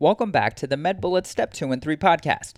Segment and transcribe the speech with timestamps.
[0.00, 2.52] Welcome back to the MedBullets Step 2 and 3 podcast.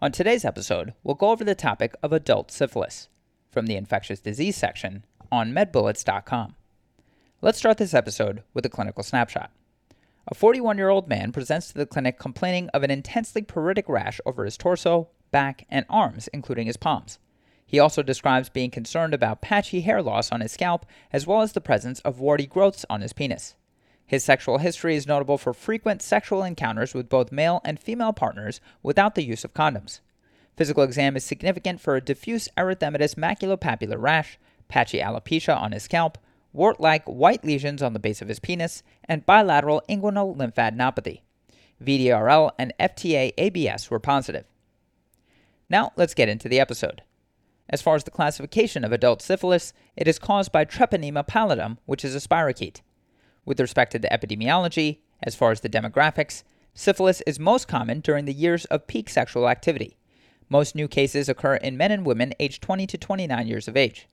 [0.00, 3.08] On today's episode, we'll go over the topic of adult syphilis
[3.50, 6.54] from the infectious disease section on medbullets.com.
[7.42, 9.50] Let's start this episode with a clinical snapshot.
[10.28, 14.20] A 41 year old man presents to the clinic complaining of an intensely pruritic rash
[14.24, 17.18] over his torso, back, and arms, including his palms.
[17.66, 21.54] He also describes being concerned about patchy hair loss on his scalp, as well as
[21.54, 23.56] the presence of warty growths on his penis.
[24.08, 28.58] His sexual history is notable for frequent sexual encounters with both male and female partners
[28.82, 30.00] without the use of condoms.
[30.56, 36.16] Physical exam is significant for a diffuse erythematous maculopapular rash, patchy alopecia on his scalp,
[36.54, 41.20] wart like white lesions on the base of his penis, and bilateral inguinal lymphadenopathy.
[41.84, 44.46] VDRL and FTA ABS were positive.
[45.68, 47.02] Now let's get into the episode.
[47.68, 52.06] As far as the classification of adult syphilis, it is caused by Treponema pallidum, which
[52.06, 52.80] is a spirochete.
[53.48, 56.42] With respect to the epidemiology, as far as the demographics,
[56.74, 59.96] syphilis is most common during the years of peak sexual activity.
[60.50, 64.06] Most new cases occur in men and women aged 20 to 29 years of age.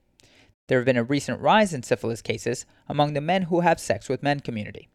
[0.68, 4.08] There have been a recent rise in syphilis cases among the men who have sex
[4.08, 4.88] with men community.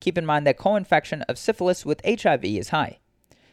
[0.00, 2.98] Keep in mind that co infection of syphilis with HIV is high.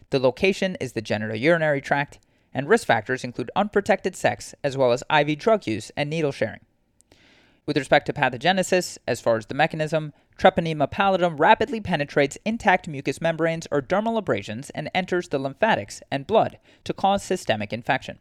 [0.10, 2.18] The location is the genitourinary tract,
[2.52, 6.62] and risk factors include unprotected sex as well as IV drug use and needle sharing.
[7.66, 13.20] With respect to pathogenesis, as far as the mechanism, Treponema pallidum rapidly penetrates intact mucous
[13.20, 18.20] membranes or dermal abrasions and enters the lymphatics and blood to cause systemic infection.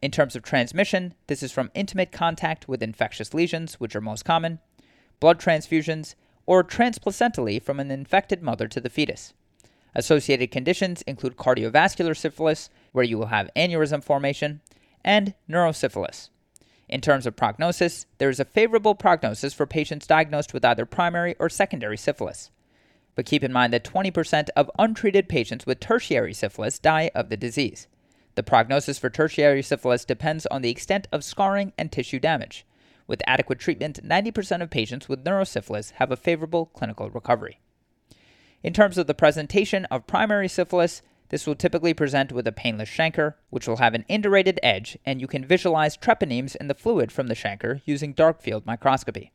[0.00, 4.24] In terms of transmission, this is from intimate contact with infectious lesions, which are most
[4.24, 4.60] common,
[5.18, 6.14] blood transfusions,
[6.46, 9.32] or transplacentally from an infected mother to the fetus.
[9.94, 14.60] Associated conditions include cardiovascular syphilis, where you will have aneurysm formation,
[15.04, 16.30] and neurosyphilis,
[16.92, 21.34] in terms of prognosis, there is a favorable prognosis for patients diagnosed with either primary
[21.38, 22.50] or secondary syphilis.
[23.14, 27.36] But keep in mind that 20% of untreated patients with tertiary syphilis die of the
[27.36, 27.88] disease.
[28.34, 32.66] The prognosis for tertiary syphilis depends on the extent of scarring and tissue damage.
[33.06, 37.58] With adequate treatment, 90% of patients with neurosyphilis have a favorable clinical recovery.
[38.62, 41.02] In terms of the presentation of primary syphilis,
[41.32, 45.18] this will typically present with a painless chancre, which will have an indurated edge, and
[45.18, 49.32] you can visualize treponemes in the fluid from the chancre using dark field microscopy.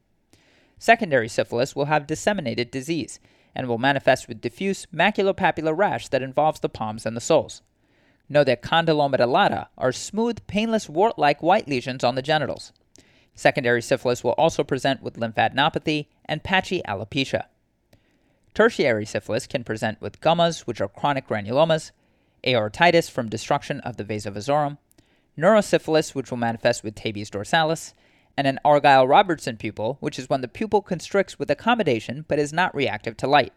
[0.77, 3.19] Secondary syphilis will have disseminated disease
[3.55, 7.63] and will manifest with diffuse maculopapular rash that involves the palms and the soles.
[8.29, 12.73] Know that condylomata lata are smooth, painless wart like white lesions on the genitals.
[13.33, 17.45] Secondary syphilis will also present with lymphadenopathy and patchy alopecia.
[18.57, 21.91] Tertiary syphilis can present with gummas, which are chronic granulomas,
[22.43, 24.79] aortitis from destruction of the vasa vasorum,
[25.37, 27.93] neurosyphilis, which will manifest with tabes dorsalis,
[28.35, 32.51] and an Argyll Robertson pupil, which is when the pupil constricts with accommodation but is
[32.51, 33.53] not reactive to light.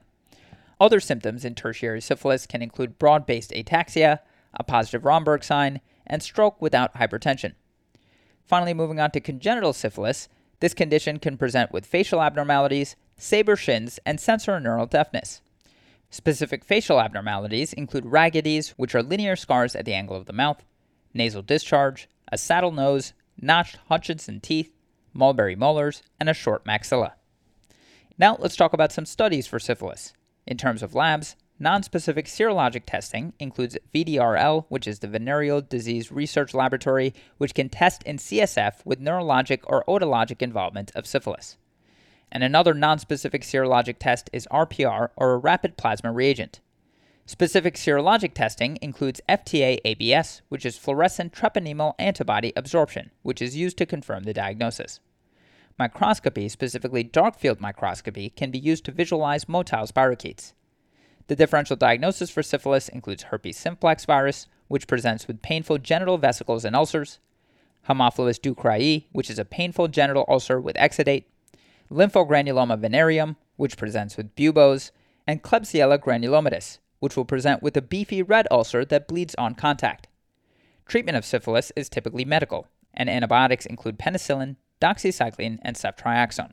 [0.78, 4.18] Other symptoms in tertiary syphilis can include broad based ataxia,
[4.52, 7.54] a positive Romberg sign, and stroke without hypertension.
[8.44, 10.28] Finally, moving on to congenital syphilis,
[10.60, 15.42] this condition can present with facial abnormalities, saber shins, and sensorineural deafness.
[16.10, 20.64] Specific facial abnormalities include rhagades, which are linear scars at the angle of the mouth,
[21.14, 24.72] nasal discharge, a saddle nose, notched Hutchinson teeth,
[25.12, 27.12] mulberry molars, and a short maxilla.
[28.18, 30.12] Now let's talk about some studies for syphilis.
[30.46, 36.54] In terms of labs, non-specific serologic testing includes VDRL, which is the Venereal Disease Research
[36.54, 41.56] Laboratory, which can test in CSF with neurologic or otologic involvement of syphilis
[42.32, 46.60] and another nonspecific serologic test is RPR or a rapid plasma reagin.
[47.26, 53.78] Specific serologic testing includes FTA ABS, which is fluorescent treponemal antibody absorption, which is used
[53.78, 55.00] to confirm the diagnosis.
[55.78, 60.52] Microscopy, specifically dark field microscopy, can be used to visualize motile spirochetes.
[61.28, 66.64] The differential diagnosis for syphilis includes herpes simplex virus, which presents with painful genital vesicles
[66.64, 67.20] and ulcers,
[67.88, 71.24] Haemophilus ducreyi, which is a painful genital ulcer with exudate,
[71.90, 74.92] lymphogranuloma venereum, which presents with buboes,
[75.26, 80.08] and Klebsiella granulomatis, which will present with a beefy red ulcer that bleeds on contact.
[80.86, 86.52] Treatment of syphilis is typically medical, and antibiotics include penicillin, doxycycline, and ceftriaxone.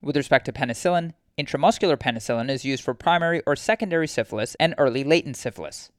[0.00, 5.04] With respect to penicillin, intramuscular penicillin is used for primary or secondary syphilis and early
[5.04, 5.90] latent syphilis.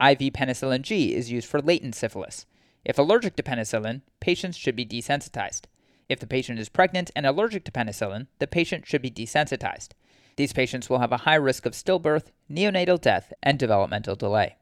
[0.00, 2.44] IV penicillin G is used for latent syphilis.
[2.84, 5.62] If allergic to penicillin, patients should be desensitized.
[6.08, 9.88] If the patient is pregnant and allergic to penicillin, the patient should be desensitized.
[10.36, 14.56] These patients will have a high risk of stillbirth, neonatal death, and developmental delay.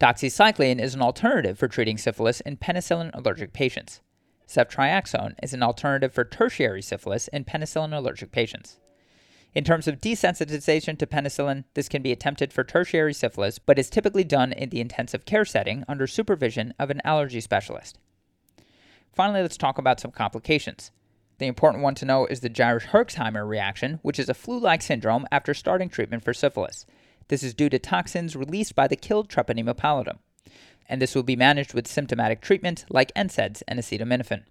[0.00, 4.00] Doxycycline is an alternative for treating syphilis in penicillin allergic patients.
[4.48, 8.80] Ceftriaxone is an alternative for tertiary syphilis in penicillin allergic patients.
[9.54, 13.88] In terms of desensitization to penicillin, this can be attempted for tertiary syphilis, but is
[13.88, 17.98] typically done in the intensive care setting under supervision of an allergy specialist.
[19.14, 20.90] Finally, let's talk about some complications.
[21.38, 25.54] The important one to know is the Jarisch-Herxheimer reaction, which is a flu-like syndrome after
[25.54, 26.86] starting treatment for syphilis.
[27.28, 30.18] This is due to toxins released by the killed Treponema pallidum,
[30.88, 34.44] and this will be managed with symptomatic treatment like NSAIDs and acetaminophen.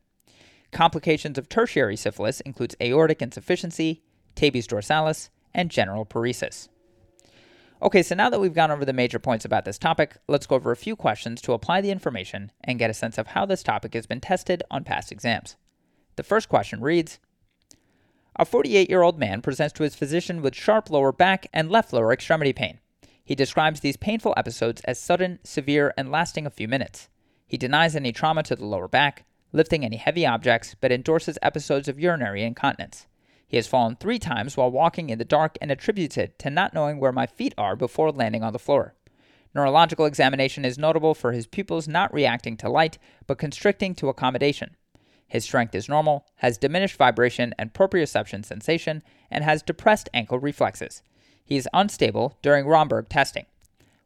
[0.71, 4.03] Complications of tertiary syphilis includes aortic insufficiency,
[4.35, 6.69] tabes dorsalis, and general paresis.
[7.83, 10.55] Okay, so now that we've gone over the major points about this topic, let's go
[10.55, 13.63] over a few questions to apply the information and get a sense of how this
[13.63, 15.55] topic has been tested on past exams.
[16.15, 17.17] The first question reads
[18.35, 21.91] A 48 year old man presents to his physician with sharp lower back and left
[21.91, 22.79] lower extremity pain.
[23.23, 27.09] He describes these painful episodes as sudden, severe, and lasting a few minutes.
[27.47, 31.87] He denies any trauma to the lower back, lifting any heavy objects, but endorses episodes
[31.87, 33.07] of urinary incontinence.
[33.51, 36.73] He has fallen three times while walking in the dark and attributes it to not
[36.73, 38.93] knowing where my feet are before landing on the floor.
[39.53, 44.77] Neurological examination is notable for his pupils not reacting to light, but constricting to accommodation.
[45.27, 51.03] His strength is normal, has diminished vibration and proprioception sensation, and has depressed ankle reflexes.
[51.43, 53.47] He is unstable during Romberg testing.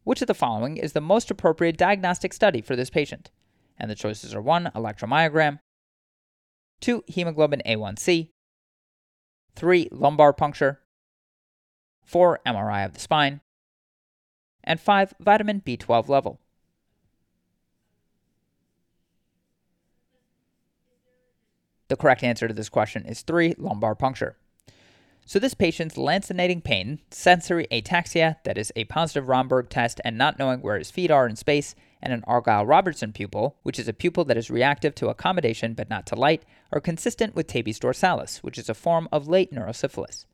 [0.03, 3.29] Which of the following is the most appropriate diagnostic study for this patient?
[3.77, 4.71] And the choices are 1.
[4.73, 5.59] Electromyogram,
[6.81, 7.03] 2.
[7.07, 8.29] Hemoglobin A1C,
[9.55, 9.89] 3.
[9.91, 10.81] Lumbar puncture,
[12.03, 12.39] 4.
[12.45, 13.41] MRI of the spine,
[14.63, 15.13] and 5.
[15.19, 16.39] Vitamin B12 level.
[21.87, 23.55] The correct answer to this question is 3.
[23.57, 24.37] Lumbar puncture.
[25.27, 30.37] So, this patient's lancinating pain, sensory ataxia, that is a positive Romberg test and not
[30.37, 31.73] knowing where his feet are in space,
[32.05, 35.89] and an Argyll Robertson pupil, which is a pupil that is reactive to accommodation but
[35.89, 40.25] not to light, are consistent with tabes dorsalis, which is a form of late neurosyphilis.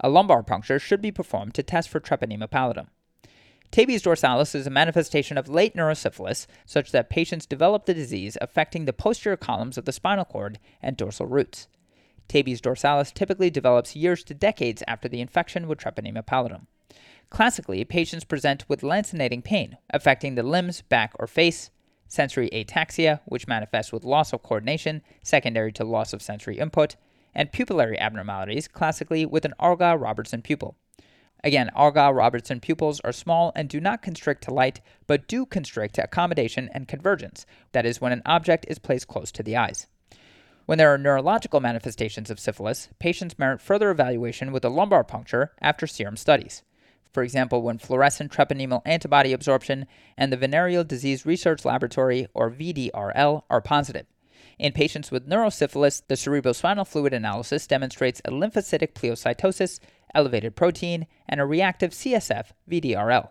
[0.00, 2.88] A lumbar puncture should be performed to test for treponema pallidum.
[3.70, 8.84] Tabes dorsalis is a manifestation of late neurosyphilis, such that patients develop the disease affecting
[8.84, 11.68] the posterior columns of the spinal cord and dorsal roots.
[12.26, 16.66] Tabes dorsalis typically develops years to decades after the infection with Treponema pallidum.
[17.30, 21.70] Classically, patients present with lancinating pain affecting the limbs, back, or face,
[22.08, 26.96] sensory ataxia, which manifests with loss of coordination secondary to loss of sensory input,
[27.32, 30.76] and pupillary abnormalities, classically with an Argyll Robertson pupil.
[31.44, 35.94] Again, Argyll Robertson pupils are small and do not constrict to light, but do constrict
[35.94, 39.86] to accommodation and convergence, that is, when an object is placed close to the eyes.
[40.66, 45.52] When there are neurological manifestations of syphilis, patients merit further evaluation with a lumbar puncture
[45.62, 46.62] after serum studies.
[47.12, 49.86] For example, when fluorescent treponemal antibody absorption
[50.16, 54.06] and the Venereal Disease Research Laboratory, or VDRL, are positive.
[54.58, 59.80] In patients with neurosyphilis, the cerebrospinal fluid analysis demonstrates a lymphocytic pleocytosis,
[60.14, 63.30] elevated protein, and a reactive CSF VDRL.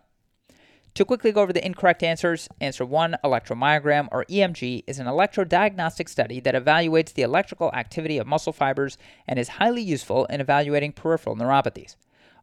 [0.95, 6.09] To quickly go over the incorrect answers, answer 1, electromyogram or EMG is an electrodiagnostic
[6.09, 8.97] study that evaluates the electrical activity of muscle fibers
[9.27, 11.95] and is highly useful in evaluating peripheral neuropathies.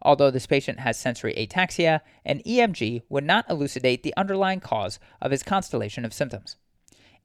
[0.06, 5.32] Although this patient has sensory ataxia, an EMG would not elucidate the underlying cause of
[5.32, 6.54] his constellation of symptoms.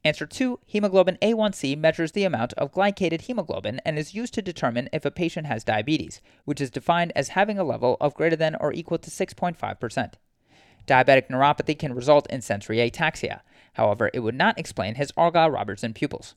[0.04, 4.89] Answer 2 Hemoglobin A1C measures the amount of glycated hemoglobin and is used to determine
[4.92, 8.56] if a patient has diabetes, which is defined as having a level of greater than
[8.56, 10.13] or equal to 6.5%.
[10.88, 13.41] Diabetic neuropathy can result in sensory ataxia.
[13.74, 16.34] However, it would not explain his Argyll Robertson pupils.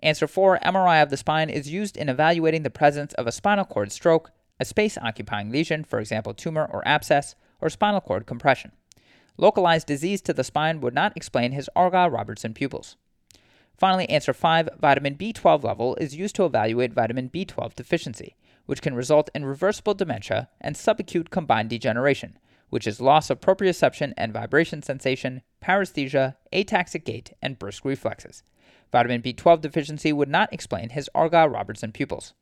[0.00, 3.64] Answer 4 MRI of the spine is used in evaluating the presence of a spinal
[3.64, 8.72] cord stroke, a space occupying lesion, for example, tumor or abscess, or spinal cord compression.
[9.36, 12.96] Localized disease to the spine would not explain his Argyll Robertson pupils.
[13.76, 18.94] Finally, answer 5 vitamin B12 level is used to evaluate vitamin B12 deficiency, which can
[18.94, 22.38] result in reversible dementia and subacute combined degeneration,
[22.70, 28.42] which is loss of proprioception and vibration sensation, paresthesia, ataxic gait, and brisk reflexes.
[28.90, 32.32] Vitamin B12 deficiency would not explain his Argyll Robertson pupils.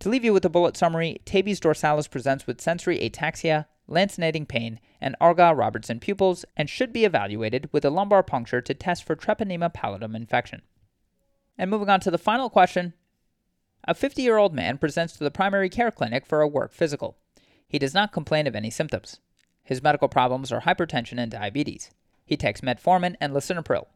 [0.00, 4.78] To leave you with a bullet summary, tabes dorsalis presents with sensory ataxia, lancinating pain,
[5.00, 9.16] and Argyll Robertson pupils and should be evaluated with a lumbar puncture to test for
[9.16, 10.62] treponema pallidum infection.
[11.56, 12.94] And moving on to the final question
[13.84, 17.16] A 50 year old man presents to the primary care clinic for a work physical.
[17.66, 19.18] He does not complain of any symptoms.
[19.64, 21.90] His medical problems are hypertension and diabetes.
[22.24, 23.86] He takes metformin and lisinopril.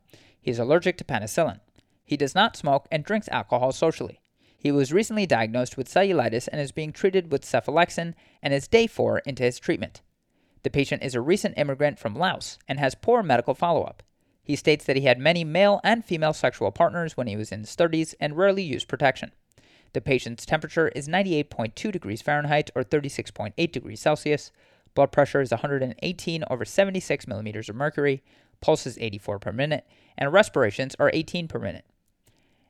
[0.40, 1.61] He is allergic to penicillin.
[2.04, 4.22] He does not smoke and drinks alcohol socially.
[4.62, 8.87] He was recently diagnosed with cellulitis and is being treated with cephalexin and is day
[8.87, 10.02] four into his treatment.
[10.62, 14.04] The patient is a recent immigrant from Laos and has poor medical follow up.
[14.45, 17.62] He states that he had many male and female sexual partners when he was in
[17.62, 19.33] his 30s and rarely used protection.
[19.95, 24.52] The patient's temperature is 98.2 degrees Fahrenheit or 36.8 degrees Celsius.
[24.95, 28.23] Blood pressure is 118 over 76 millimeters of mercury.
[28.61, 31.85] Pulse is 84 per minute, and respirations are 18 per minute.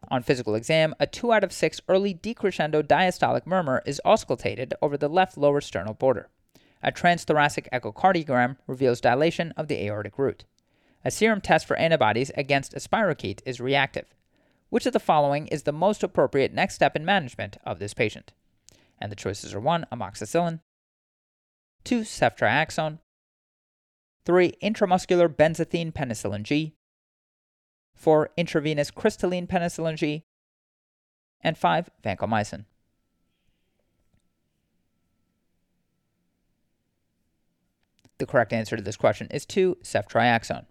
[0.09, 4.97] On physical exam, a 2 out of 6 early decrescendo diastolic murmur is auscultated over
[4.97, 6.29] the left lower sternal border.
[6.83, 10.45] A transthoracic echocardiogram reveals dilation of the aortic root.
[11.05, 14.15] A serum test for antibodies against a spirochete is reactive.
[14.69, 18.33] Which of the following is the most appropriate next step in management of this patient?
[18.99, 19.87] And the choices are 1.
[19.93, 20.61] Amoxicillin,
[21.85, 22.01] 2.
[22.03, 22.99] Ceftriaxone,
[24.25, 24.55] 3.
[24.63, 26.75] Intramuscular benzathine penicillin G,
[27.95, 28.31] 4.
[28.37, 30.25] Intravenous crystalline penicillin G,
[31.43, 31.91] and 5.
[32.05, 32.65] Vancomycin.
[38.19, 39.79] The correct answer to this question is 2.
[39.83, 40.67] Ceftriaxone.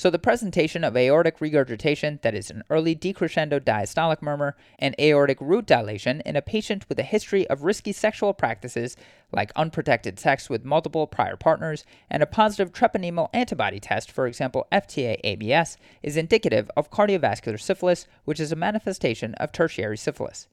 [0.00, 5.38] So, the presentation of aortic regurgitation, that is, an early decrescendo diastolic murmur, and aortic
[5.42, 8.96] root dilation in a patient with a history of risky sexual practices
[9.30, 14.66] like unprotected sex with multiple prior partners and a positive treponemal antibody test, for example,
[14.72, 20.48] FTA ABS, is indicative of cardiovascular syphilis, which is a manifestation of tertiary syphilis.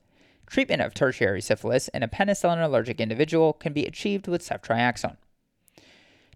[0.46, 5.16] Treatment of tertiary syphilis in a penicillin allergic individual can be achieved with ceftriaxone.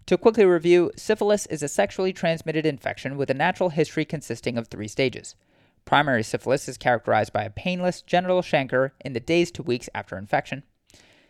[0.06, 4.66] To quickly review, syphilis is a sexually transmitted infection with a natural history consisting of
[4.66, 5.36] three stages.
[5.84, 10.18] Primary syphilis is characterized by a painless genital chancre in the days to weeks after
[10.18, 10.64] infection.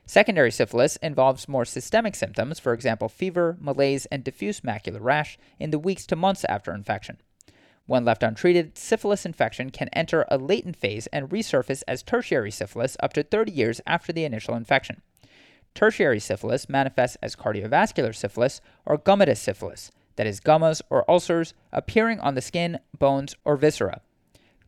[0.07, 5.71] Secondary syphilis involves more systemic symptoms, for example, fever, malaise, and diffuse macular rash, in
[5.71, 7.19] the weeks to months after infection.
[7.87, 12.97] When left untreated, syphilis infection can enter a latent phase and resurface as tertiary syphilis
[13.00, 15.02] up to 30 years after the initial infection.
[15.75, 22.21] Tertiary syphilis manifests as cardiovascular syphilis or gummatous syphilis, that is, gummas or ulcers appearing
[22.21, 24.00] on the skin, bones, or viscera.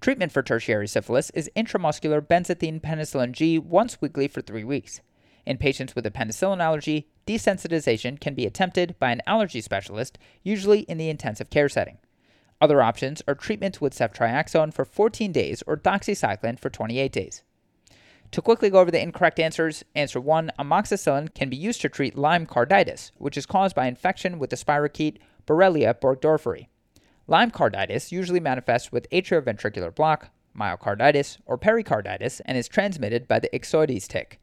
[0.01, 5.01] Treatment for tertiary syphilis is intramuscular benzathine penicillin G once weekly for three weeks.
[5.47, 10.81] In patients with a penicillin allergy, desensitization can be attempted by an allergy specialist, usually
[10.81, 11.99] in the intensive care setting.
[12.61, 17.43] Other options are treatment with ceftriaxone for 14 days or doxycycline for 28 days.
[18.35, 22.19] To quickly go over the incorrect answers, answer 1 amoxicillin can be used to treat
[22.19, 26.67] Lyme carditis, which is caused by infection with the spirochete Borrelia burgdorferi.
[27.29, 33.49] Lyme carditis usually manifests with atrioventricular block, myocarditis, or pericarditis and is transmitted by the
[33.57, 34.41] ixodes tick.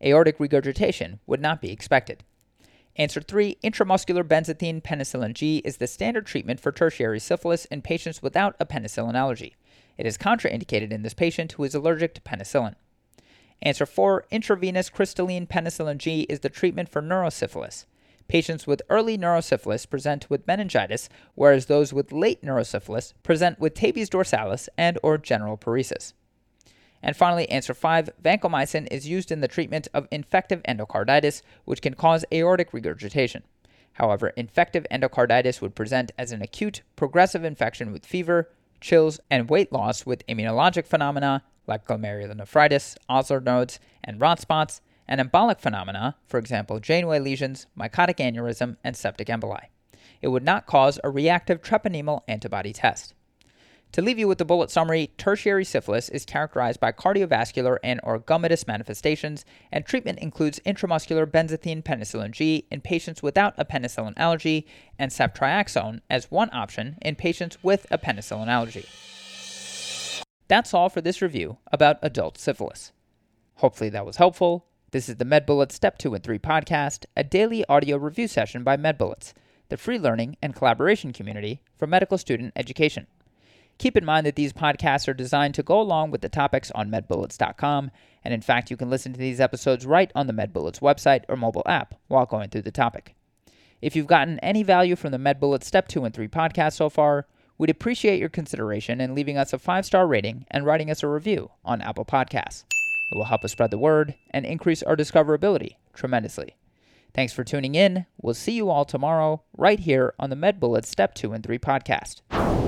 [0.00, 2.22] Aortic regurgitation would not be expected.
[2.94, 8.22] Answer 3 Intramuscular benzathine penicillin G is the standard treatment for tertiary syphilis in patients
[8.22, 9.56] without a penicillin allergy.
[9.98, 12.76] It is contraindicated in this patient who is allergic to penicillin.
[13.62, 17.86] Answer 4 Intravenous crystalline penicillin G is the treatment for neurosyphilis.
[18.26, 24.08] Patients with early neurosyphilis present with meningitis, whereas those with late neurosyphilis present with tabes
[24.08, 26.14] dorsalis and or general paresis.
[27.02, 31.92] And finally, answer 5, vancomycin is used in the treatment of infective endocarditis, which can
[31.92, 33.42] cause aortic regurgitation.
[33.94, 38.48] However, infective endocarditis would present as an acute, progressive infection with fever,
[38.84, 45.20] chills, and weight loss with immunologic phenomena like glomerulonephritis, Osler nodes, and Roth spots, and
[45.20, 49.64] embolic phenomena, for example, Janeway lesions, mycotic aneurysm, and septic emboli.
[50.20, 53.14] It would not cause a reactive treponemal antibody test.
[53.94, 58.18] To leave you with the bullet summary, tertiary syphilis is characterized by cardiovascular and or
[58.18, 64.66] gummatous manifestations, and treatment includes intramuscular benzathine penicillin G in patients without a penicillin allergy
[64.98, 68.84] and ceftriaxone as one option in patients with a penicillin allergy.
[70.48, 72.90] That's all for this review about adult syphilis.
[73.58, 74.66] Hopefully that was helpful.
[74.90, 78.76] This is the MedBullets Step 2 and 3 podcast, a daily audio review session by
[78.76, 79.34] MedBullets,
[79.68, 83.06] the free learning and collaboration community for medical student education.
[83.78, 86.90] Keep in mind that these podcasts are designed to go along with the topics on
[86.90, 87.90] medbullets.com,
[88.24, 91.36] and in fact, you can listen to these episodes right on the MedBullets website or
[91.36, 93.14] mobile app while going through the topic.
[93.82, 97.26] If you've gotten any value from the MedBullets Step 2 and 3 podcast so far,
[97.56, 101.08] We'd appreciate your consideration in leaving us a five star rating and writing us a
[101.08, 102.64] review on Apple Podcasts.
[103.12, 106.56] It will help us spread the word and increase our discoverability tremendously.
[107.12, 108.06] Thanks for tuning in.
[108.20, 112.63] We'll see you all tomorrow, right here on the MedBullets Step 2 and 3 podcast.